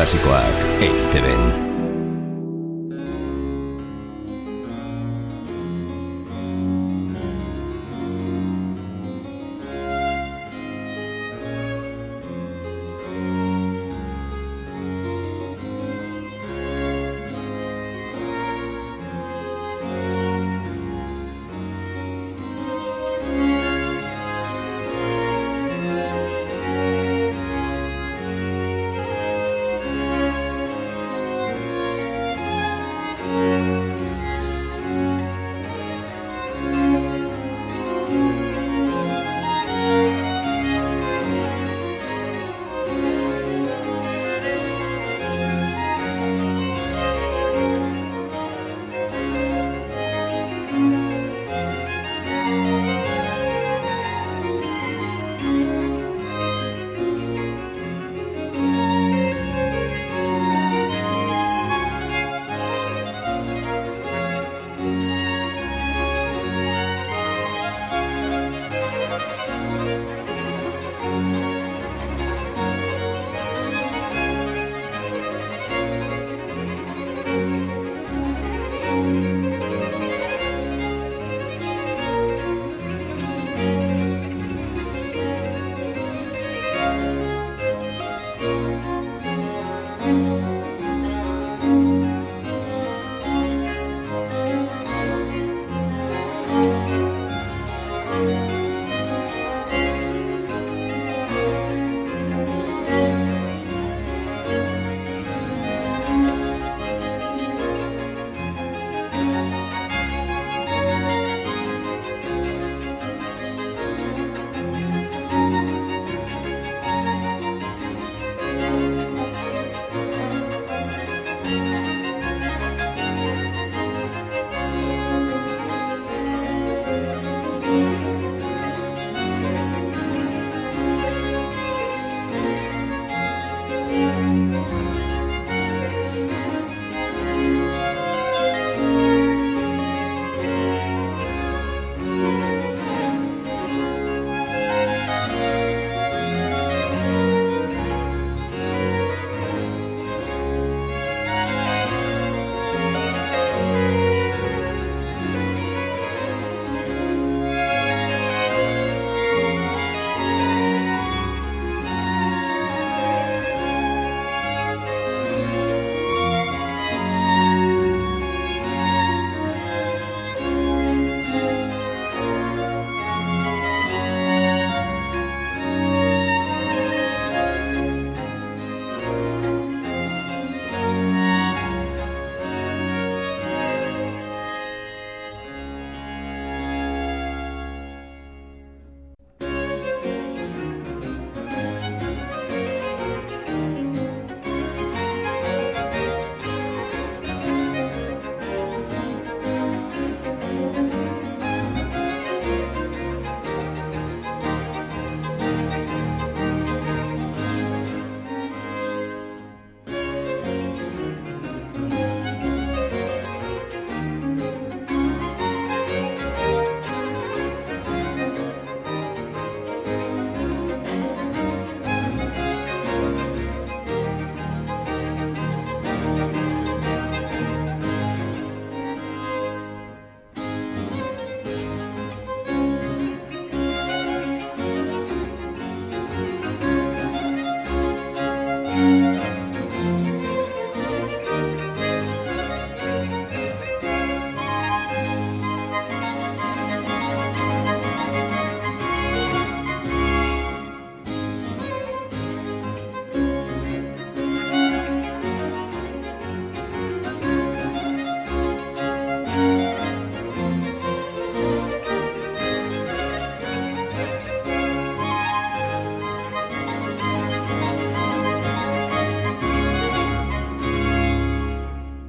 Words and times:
Klasikoak 0.00 0.80
EITB-en. 0.80 1.69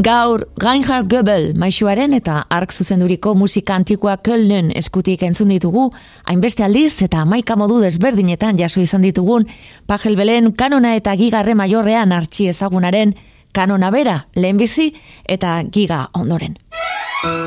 Gaur, 0.02 0.48
Reinhard 0.58 1.06
Goebel 1.12 1.52
maixuaren 1.62 2.16
eta 2.18 2.40
ark 2.50 2.72
zuzenduriko 2.74 3.36
musika 3.38 3.76
antikoa 3.78 4.16
Kölnen 4.26 4.72
eskutik 4.80 5.22
entzun 5.28 5.52
ditugu, 5.54 5.92
hainbeste 6.26 6.64
aldiz 6.66 7.04
eta 7.06 7.22
maika 7.30 7.54
modu 7.60 7.78
desberdinetan 7.84 8.58
jaso 8.58 8.82
izan 8.82 9.06
ditugun, 9.06 9.46
pajelbelen 9.86 10.54
kanona 10.58 10.96
eta 10.98 11.14
gigarre 11.20 11.54
maiorrean 11.54 12.16
artxi 12.18 12.48
ezagunaren 12.50 13.14
kanona 13.54 13.92
bera, 13.94 14.18
lehenbizi 14.36 14.90
eta 15.30 15.60
giga 15.70 16.08
ondoren. 16.18 16.58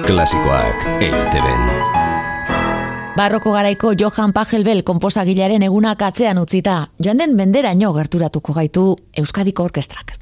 Klasikoak 0.06 0.86
eiteben. 1.00 1.68
Barroko 3.18 3.50
garaiko 3.54 3.96
Johan 3.98 4.32
Pajelbel 4.34 4.84
konposagilaren 4.86 5.66
egunak 5.66 6.06
atzean 6.06 6.38
utzita, 6.38 6.84
joan 7.02 7.18
den 7.18 7.36
benderaino 7.36 7.92
gerturatuko 7.98 8.54
gaitu 8.54 8.92
Euskadiko 9.16 9.66
Orkestrak. 9.66 10.18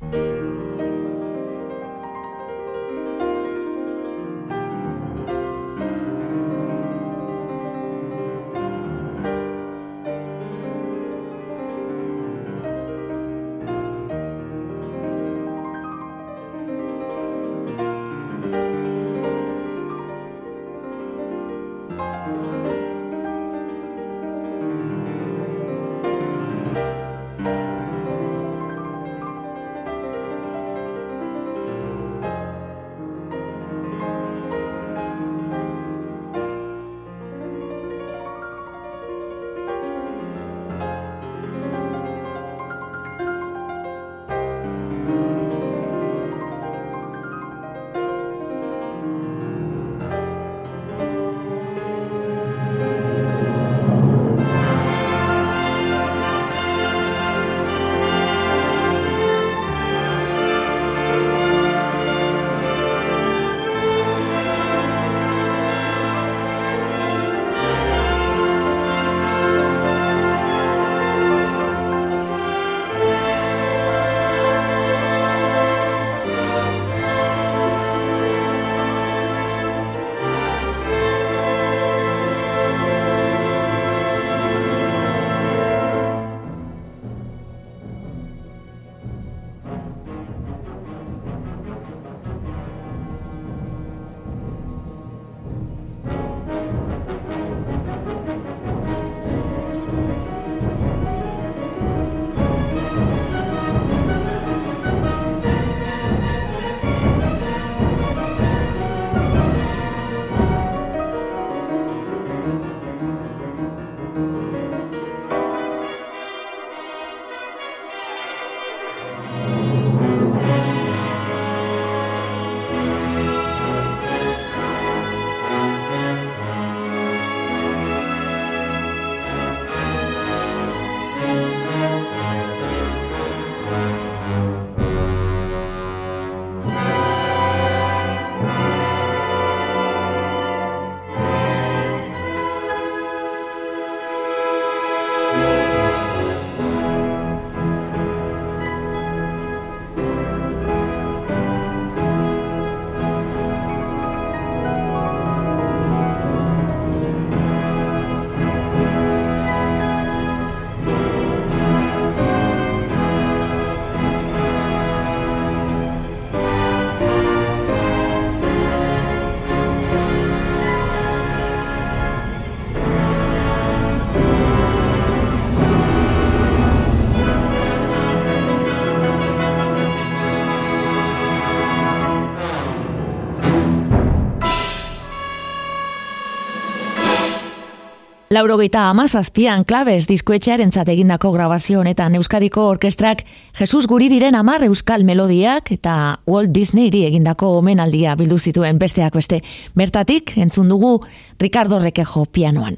Laurogeita 188.33 188.87
amazazpian 188.89 189.65
klabez 189.69 190.07
diskoetxearen 190.09 190.71
egindako 190.89 191.33
grabazio 191.35 191.81
honetan 191.81 192.15
Euskadiko 192.15 192.63
Orkestrak 192.69 193.25
Jesus 193.59 193.87
guri 193.87 194.09
diren 194.09 194.35
amar 194.35 194.65
euskal 194.65 195.05
melodiak 195.05 195.71
eta 195.71 196.19
Walt 196.27 196.49
Disneyri 196.55 197.05
egindako 197.05 197.59
omenaldia 197.59 198.15
bildu 198.17 198.39
zituen 198.39 198.79
besteak 198.79 199.13
beste. 199.13 199.43
Bertatik, 199.77 200.33
entzun 200.39 200.69
dugu 200.69 201.03
Ricardo 201.41 201.79
Rekejo 201.79 202.25
pianoan. 202.25 202.77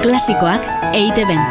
Klasikoak 0.00 0.64
eite 0.94 1.26
ben. 1.26 1.44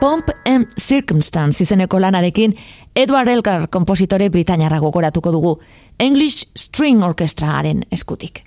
Pomp 0.00 0.30
and 0.46 0.68
Circumstance 0.78 1.64
izeneko 1.64 1.98
lanarekin 1.98 2.54
Edward 2.94 3.28
Elgar 3.28 3.68
kompositore 3.68 4.30
Britaniarra 4.30 4.78
gogoratuko 4.78 5.32
dugu 5.32 5.58
English 5.98 6.46
String 6.54 7.02
Orchestraaren 7.02 7.82
eskutik. 7.90 8.44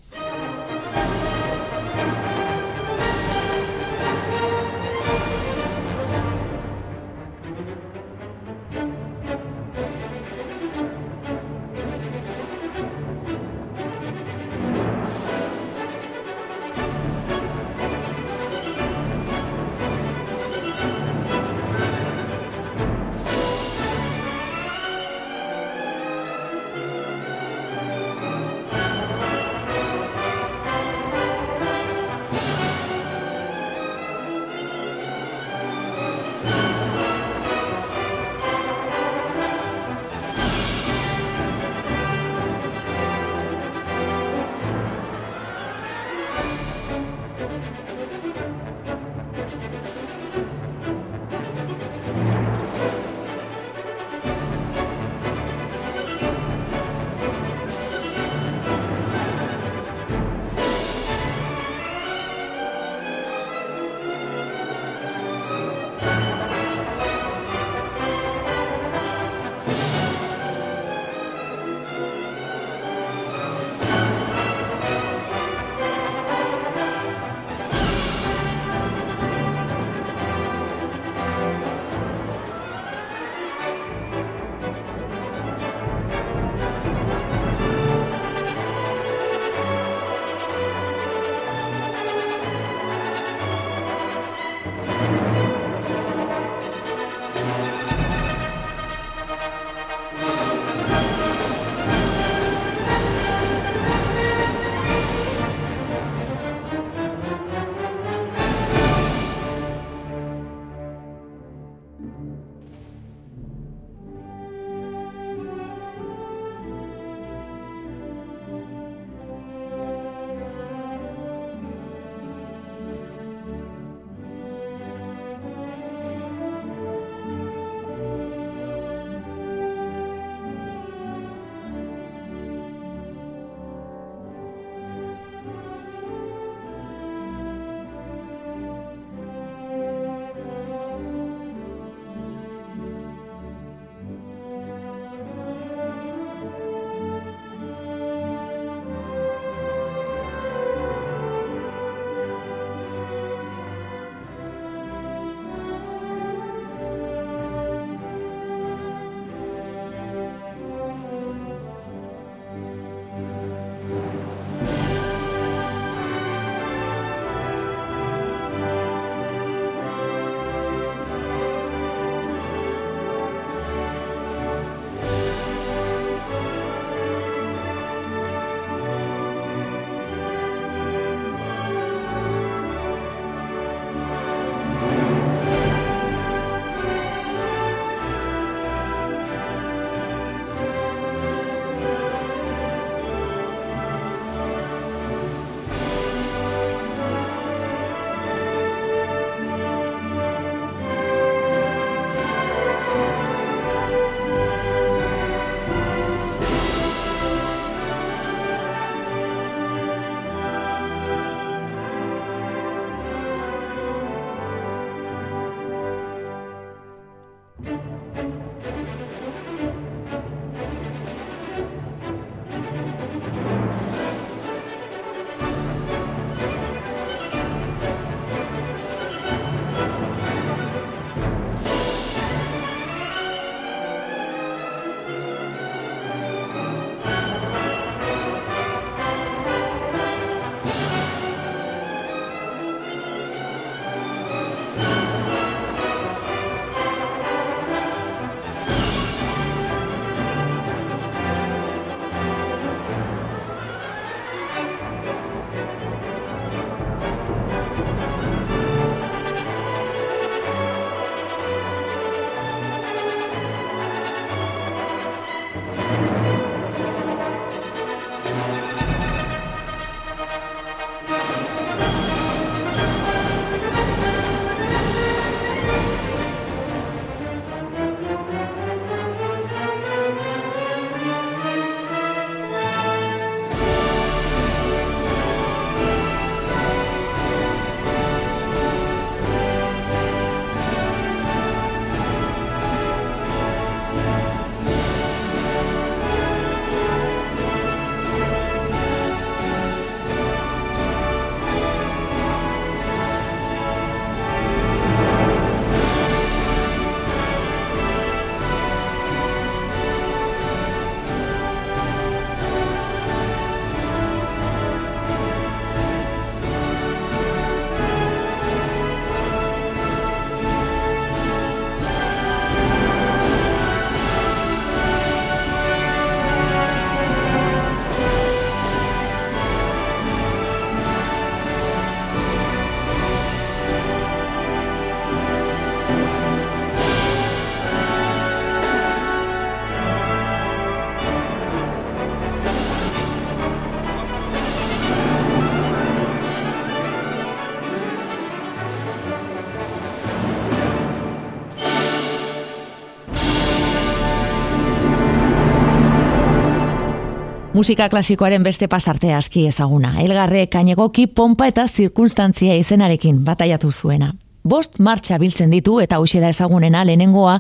Musika 357.60 357.90
klasikoaren 357.90 358.44
beste 358.44 358.70
pasarte 358.72 359.10
aski 359.12 359.42
ezaguna. 359.50 359.90
Elgarre 360.00 360.46
kainegoki 360.48 361.08
pompa 361.12 361.50
eta 361.52 361.66
zirkunstantzia 361.68 362.56
izenarekin 362.56 363.20
bataiatu 363.28 363.72
zuena. 363.72 364.14
Bost 364.48 364.80
martxa 364.80 365.20
biltzen 365.20 365.52
ditu 365.52 365.76
eta 365.84 366.00
hauxe 366.00 366.24
da 366.24 366.32
ezagunena 366.32 366.86
lehenengoa, 366.88 367.36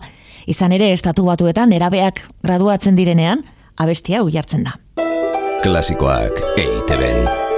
izan 0.52 0.76
ere 0.76 0.92
estatu 0.92 1.24
batuetan 1.32 1.72
erabeak 1.72 2.20
graduatzen 2.44 3.00
direnean, 3.00 3.46
abestia 3.78 4.20
hau 4.20 4.28
jartzen 4.28 4.68
da. 4.68 4.76
Klasikoak 5.64 6.44
EITB-en. 6.58 7.49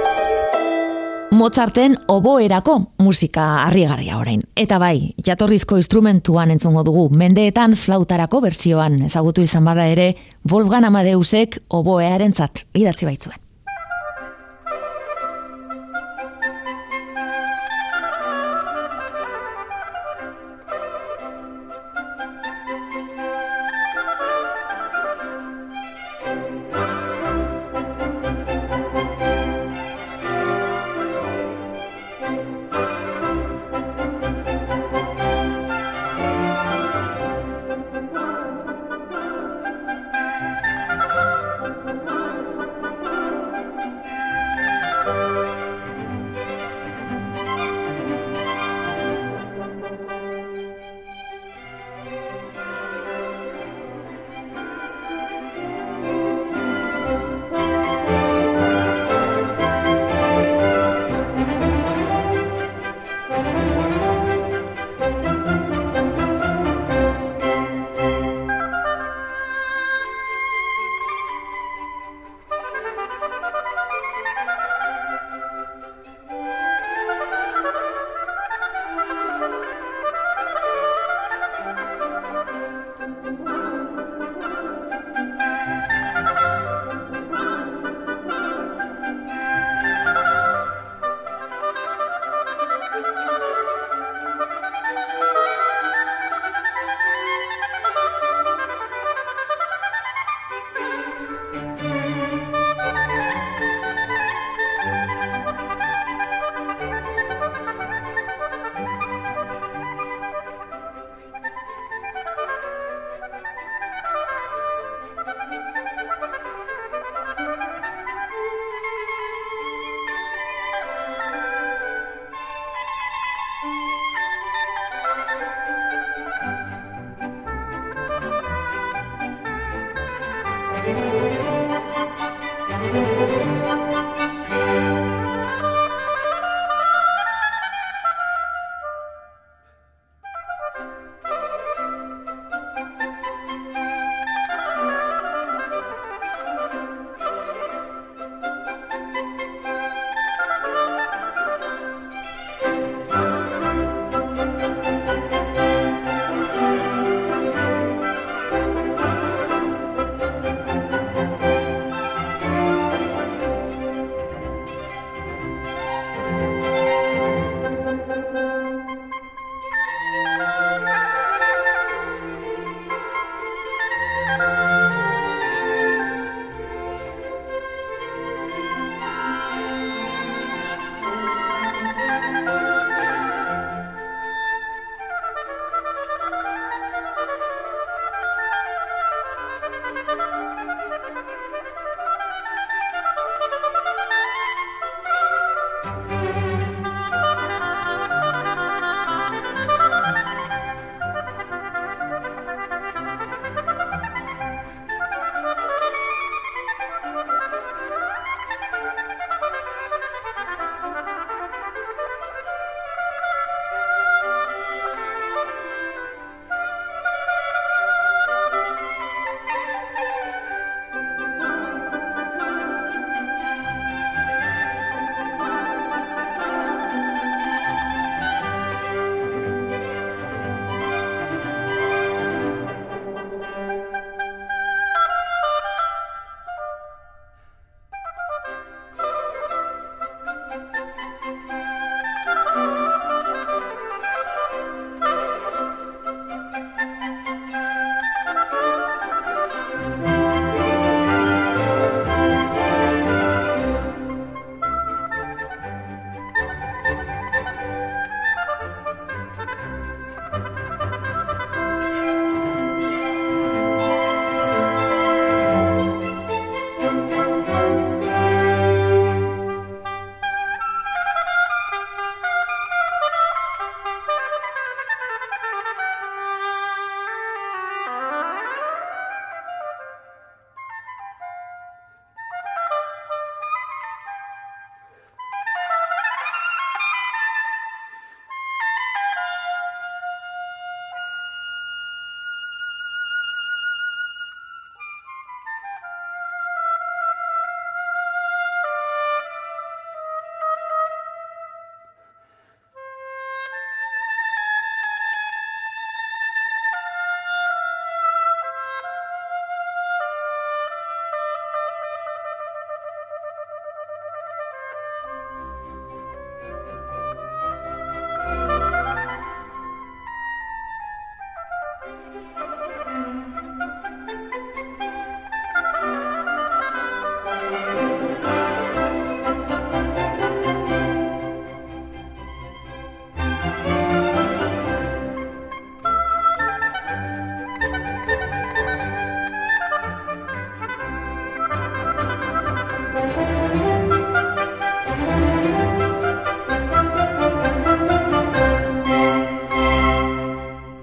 Mozarten 1.32 1.94
oboerako 2.12 2.74
musika 3.00 3.44
harrigarria 3.62 4.18
orain. 4.20 4.42
Eta 4.52 4.76
bai, 4.76 5.14
jatorrizko 5.24 5.78
instrumentuan 5.80 6.52
entzungo 6.52 6.82
dugu, 6.84 7.06
mendeetan 7.08 7.72
flautarako 7.72 8.42
bertsioan 8.44 8.98
ezagutu 9.08 9.40
izan 9.46 9.64
bada 9.64 9.86
ere, 9.88 10.10
Wolfgang 10.52 10.84
Amadeusek 10.90 11.56
oboearen 11.80 12.36
zat, 12.36 12.66
idatzi 12.76 13.08
baitzuen. 13.08 13.41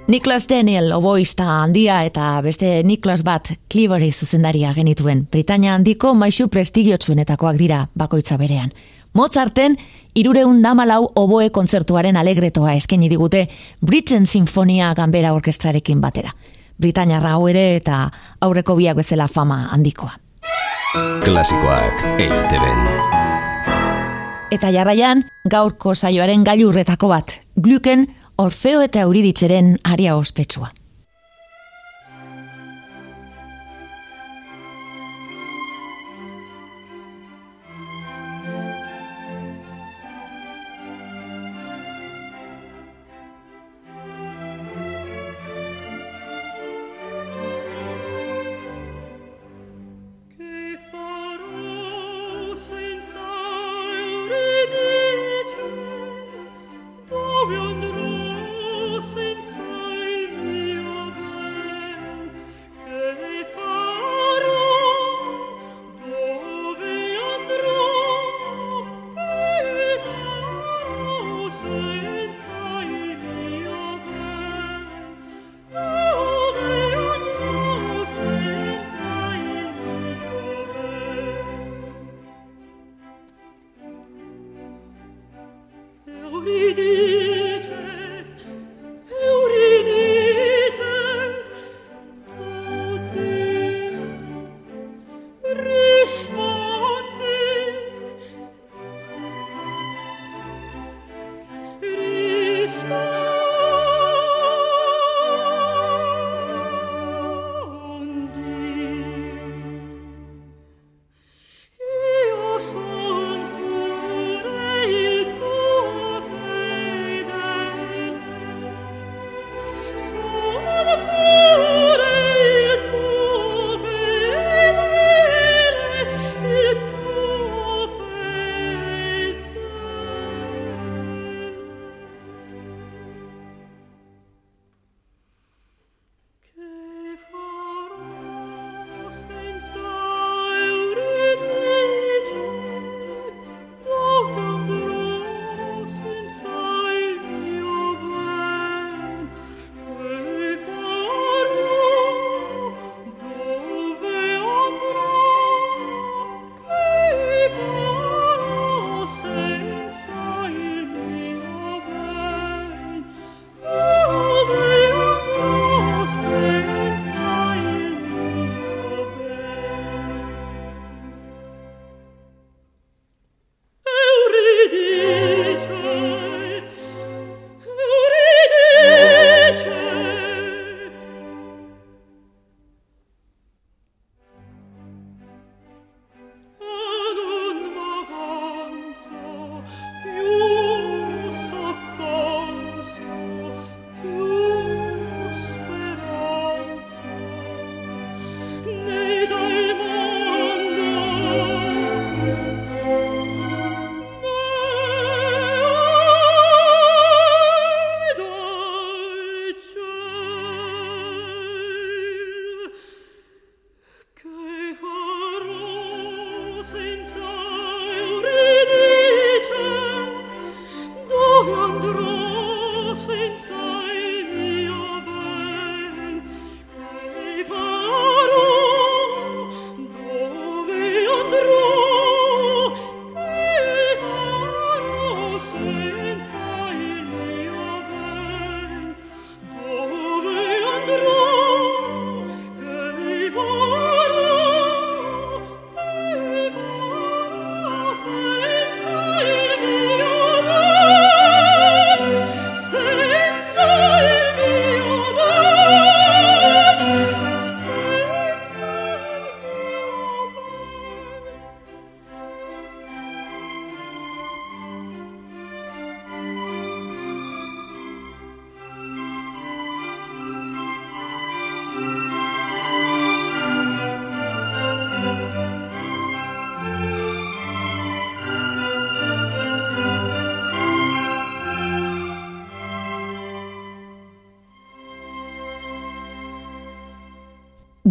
Niklas 0.09 0.47
Daniel 0.49 0.91
oboista 0.91 1.45
handia 1.61 1.99
eta 2.01 2.39
beste 2.41 2.81
Niklas 2.83 3.21
bat 3.21 3.51
Clivery 3.69 4.07
zuzendaria 4.11 4.71
genituen. 4.73 5.27
Britania 5.29 5.75
handiko 5.77 6.15
maisu 6.17 6.47
prestigiotsuenetakoak 6.49 7.59
dira 7.59 7.83
bakoitza 7.93 8.37
berean. 8.41 8.71
Mozarten 9.13 9.77
irureun 10.17 10.63
damalau 10.65 11.11
oboe 11.15 11.51
kontzertuaren 11.53 12.17
alegretoa 12.17 12.73
eskeni 12.73 13.09
digute 13.09 13.45
Britain 13.85 14.25
Sinfonia 14.25 14.95
Gambera 14.97 15.33
Orkestrarekin 15.37 16.01
batera. 16.01 16.33
Britania 16.81 17.21
hau 17.21 17.47
ere 17.47 17.75
eta 17.75 18.09
aurreko 18.41 18.75
biak 18.81 18.97
bezala 18.97 19.27
fama 19.27 19.67
handikoa. 19.69 20.15
Klasikoak 21.21 22.01
eiteben. 22.17 22.87
Eta 24.49 24.71
jarraian, 24.73 25.21
gaurko 25.45 25.93
saioaren 25.93 26.43
gailurretako 26.43 27.07
bat, 27.07 27.41
gluken 27.61 28.07
Orfeo 28.39 28.79
eta 28.79 29.01
Euriditxeren 29.03 29.73
aria 29.83 30.13
ospetsua. 30.15 30.69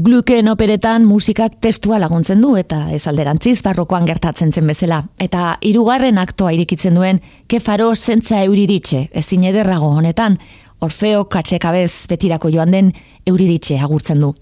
Gluken 0.09 0.49
operetan 0.49 1.05
musikak 1.05 1.59
testua 1.61 1.99
laguntzen 2.01 2.41
du 2.41 2.55
eta 2.57 2.79
ez 2.97 3.03
alderantziz 3.11 3.59
barrokoan 3.61 4.07
gertatzen 4.09 4.55
zen 4.57 4.71
bezala. 4.71 5.03
Eta 5.21 5.59
hirugarren 5.61 6.17
aktoa 6.17 6.55
irikitzen 6.57 6.95
duen 6.97 7.19
kefaro 7.45 7.91
zentza 7.95 8.39
euriditxe 8.47 9.03
ezin 9.13 9.45
ederrago 9.51 9.91
honetan, 9.99 10.39
Orfeo 10.81 11.27
katxekabez 11.29 12.07
betirako 12.09 12.49
joan 12.55 12.73
den 12.73 12.89
euriditxe 13.27 13.77
agurtzen 13.85 14.25
du. 14.25 14.33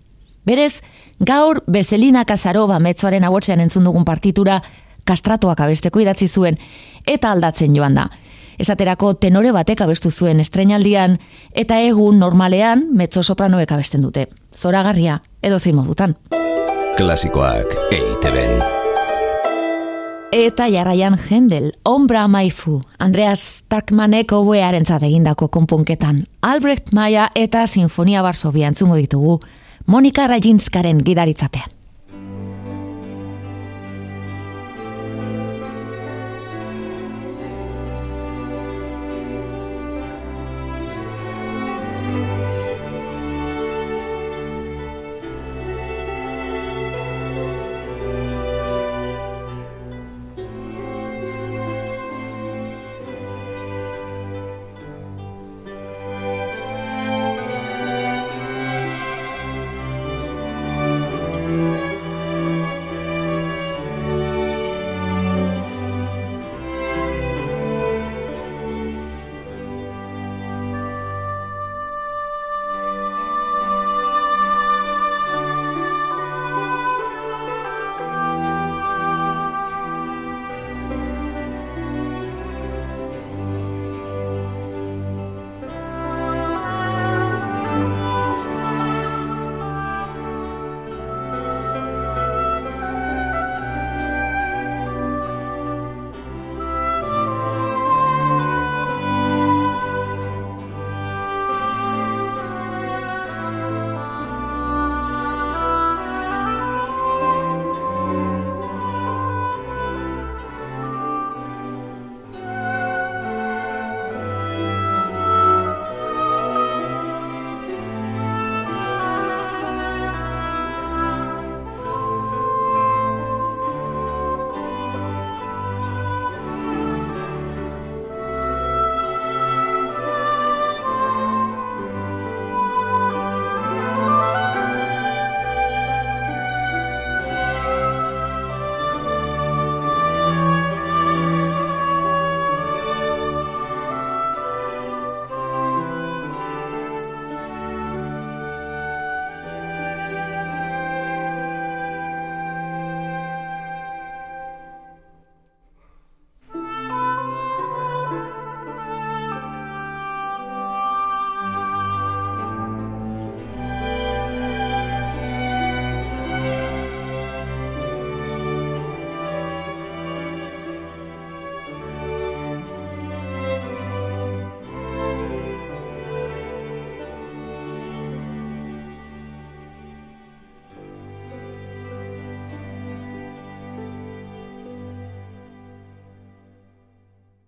Berez, 0.47 0.85
gaur 1.19 1.65
Beselina 1.67 2.23
Kazaroba 2.25 2.79
metzoaren 2.79 3.27
agotzean 3.27 3.65
entzun 3.67 3.91
dugun 3.91 4.07
partitura 4.07 4.61
kastratuak 5.05 5.65
abesteko 5.67 6.05
idatzi 6.05 6.29
zuen 6.29 6.61
eta 7.07 7.35
aldatzen 7.35 7.75
joan 7.75 7.99
da. 7.99 8.07
Esaterako 8.59 9.15
tenore 9.15 9.53
batek 9.53 9.83
abestu 9.85 10.11
zuen 10.11 10.41
estrenaldian 10.41 11.19
eta 11.53 11.81
egun 11.81 12.19
normalean 12.19 12.89
mezzo 12.93 13.23
sopranoek 13.23 13.73
abesten 13.73 14.03
dute. 14.03 14.29
Zoragarria 14.57 15.21
edo 15.43 15.59
zein 15.59 15.77
modutan. 15.77 16.17
Klasikoak 16.97 17.77
EITB-en. 17.93 18.63
Eta 20.33 20.67
jarraian 20.69 21.15
jendel, 21.17 21.71
ombra 21.85 22.27
maifu, 22.29 22.81
Andreas 22.99 23.41
Starkmanek 23.41 24.33
oboearen 24.33 24.85
egindako 24.89 25.49
konpunketan. 25.49 26.25
Albrecht 26.43 26.93
Maia 26.93 27.29
eta 27.35 27.67
Sinfonia 27.67 28.23
Barsovia 28.23 28.69
entzungo 28.69 28.97
ditugu, 28.97 29.41
Monika 29.87 30.27
Rajinskaren 30.27 31.03
gidaritzapean. 31.05 31.76